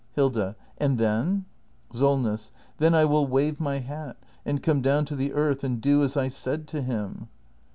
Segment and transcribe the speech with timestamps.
[0.13, 0.55] Hilda.
[0.79, 1.45] And then?
[1.93, 2.51] Solness.
[2.79, 6.17] Then I will wave my hat— and come down to the earth— and do as
[6.17, 7.29] I said to him.